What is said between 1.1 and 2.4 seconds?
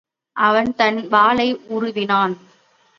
வாளை உருவினான்.